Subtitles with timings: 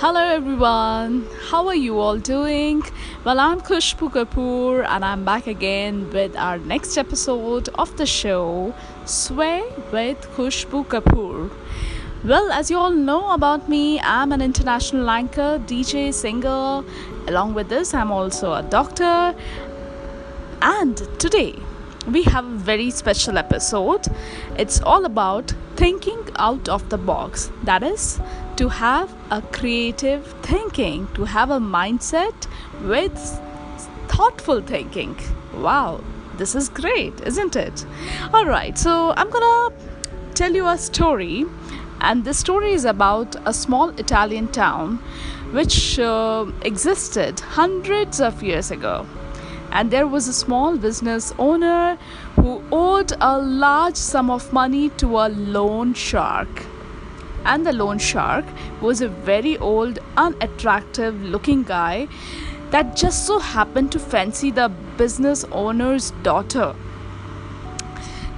[0.00, 2.82] Hello everyone, how are you all doing?
[3.24, 8.74] Well, I'm Khushbu Kapoor and I'm back again with our next episode of the show
[9.06, 9.62] Sway
[9.92, 11.50] with Khushbu Kapoor.
[12.22, 16.84] Well, as you all know about me, I'm an international anchor, DJ, singer.
[17.26, 19.34] Along with this, I'm also a doctor.
[20.60, 21.54] And today,
[22.06, 24.08] we have a very special episode.
[24.58, 27.50] It's all about thinking out of the box.
[27.64, 28.20] That is,
[28.56, 32.46] to have a creative thinking, to have a mindset
[32.82, 33.16] with
[34.08, 35.14] thoughtful thinking.
[35.54, 36.02] Wow,
[36.38, 37.84] this is great, isn't it?
[38.32, 39.76] All right, so I'm gonna
[40.34, 41.44] tell you a story,
[42.00, 45.00] and this story is about a small Italian town
[45.52, 49.06] which uh, existed hundreds of years ago.
[49.70, 51.98] And there was a small business owner
[52.36, 56.48] who owed a large sum of money to a loan shark
[57.46, 58.44] and the loan shark
[58.80, 62.08] was a very old, unattractive looking guy
[62.70, 66.74] that just so happened to fancy the business owner's daughter.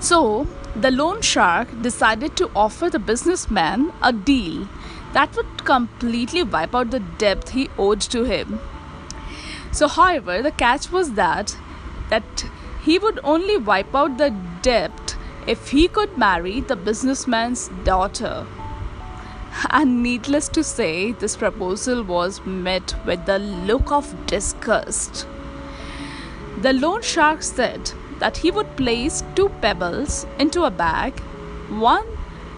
[0.00, 4.68] So, the loan shark decided to offer the businessman a deal
[5.12, 8.60] that would completely wipe out the debt he owed to him.
[9.72, 11.56] So, however, the catch was that
[12.10, 12.44] that
[12.82, 14.30] he would only wipe out the
[14.62, 18.46] debt if he could marry the businessman's daughter.
[19.70, 25.26] And needless to say, this proposal was met with the look of disgust.
[26.62, 31.18] The loan shark said that he would place two pebbles into a bag,
[31.68, 32.06] one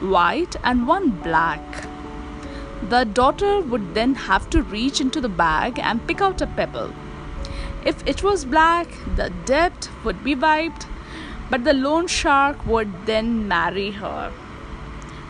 [0.00, 1.86] white and one black.
[2.90, 6.92] The daughter would then have to reach into the bag and pick out a pebble.
[7.84, 10.86] If it was black, the debt would be wiped,
[11.48, 14.32] but the loan shark would then marry her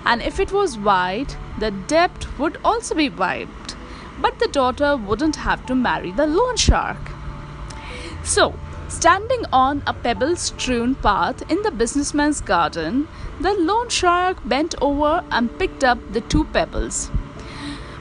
[0.05, 3.77] and if it was white, the debt would also be wiped,
[4.21, 7.11] but the daughter wouldn't have to marry the loan shark.
[8.23, 8.55] So,
[8.89, 13.09] standing on a pebble strewn path in the businessman's garden,
[13.41, 17.11] the loan shark bent over and picked up the two pebbles.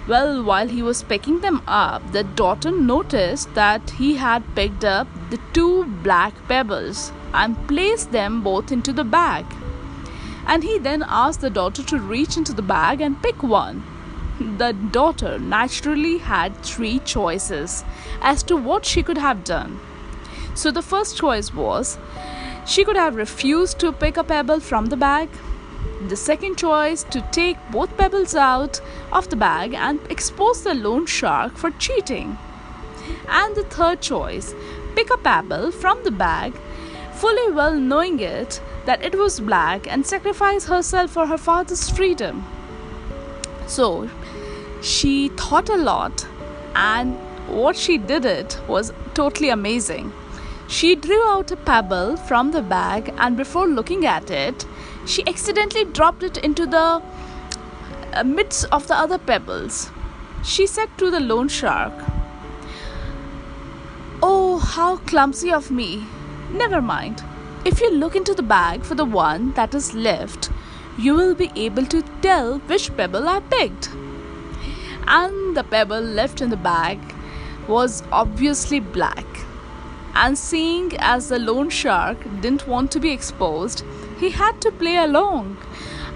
[0.08, 5.08] Well, while he was picking them up, the daughter noticed that he had picked up
[5.30, 9.46] the two black pebbles and placed them both into the bag
[10.50, 13.84] and he then asked the daughter to reach into the bag and pick one.
[14.58, 17.84] The daughter naturally had three choices
[18.20, 19.80] as to what she could have done.
[20.56, 22.00] So the first choice was
[22.66, 25.30] she could have refused to pick a pebble from the bag.
[26.08, 31.06] The second choice to take both pebbles out of the bag and expose the loan
[31.06, 32.40] shark for cheating.
[33.28, 34.56] And the third choice,
[34.96, 36.54] pick a pebble from the bag,
[37.20, 42.46] fully well knowing it that it was black and sacrifice herself for her father's freedom.
[43.68, 44.10] So
[44.82, 46.26] she thought a lot,
[46.76, 50.14] and what she did it was totally amazing.
[50.68, 54.66] She drew out a pebble from the bag, and before looking at it,
[55.06, 57.02] she accidentally dropped it into the
[58.14, 59.90] uh, midst of the other pebbles.
[60.44, 61.94] She said to the loan shark,
[64.22, 66.06] Oh, how clumsy of me!
[66.52, 67.24] Never mind.
[67.66, 70.50] If you look into the bag for the one that is left,
[70.98, 73.90] you will be able to tell which pebble I picked.
[75.08, 77.00] And the pebble left in the bag
[77.68, 79.26] was obviously black.
[80.16, 83.84] And seeing as the loan shark didn't want to be exposed,
[84.20, 85.58] he had to play along,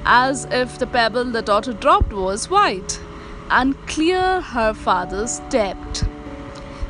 [0.05, 2.99] as if the pebble the daughter dropped was white,
[3.49, 6.03] and clear her father's debt.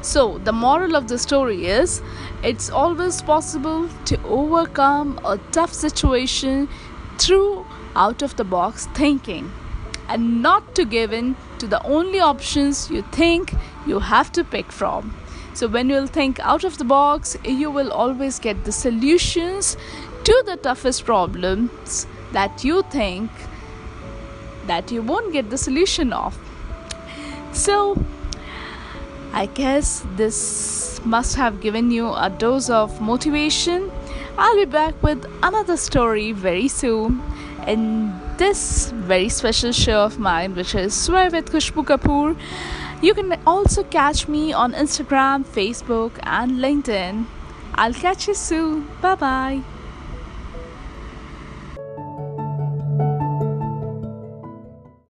[0.03, 2.01] So, the moral of the story is
[2.43, 6.67] it's always possible to overcome a tough situation
[7.17, 7.65] through
[7.95, 9.49] out of the box thinking
[10.09, 13.55] and not to give in to the only options you think
[13.87, 15.15] you have to pick from.
[15.53, 19.77] So, when you'll think out of the box, you will always get the solutions
[20.25, 23.31] to the toughest problems that you think
[24.67, 26.37] that you won't get the solution of.
[27.53, 28.03] So,
[29.33, 33.91] I guess this must have given you a dose of motivation.
[34.37, 37.21] I'll be back with another story very soon
[37.67, 42.37] in this very special show of mine, which is Swear with Khushbu Kapoor.
[43.01, 47.25] You can also catch me on Instagram, Facebook, and LinkedIn.
[47.75, 48.87] I'll catch you soon.
[49.01, 49.72] Bye bye.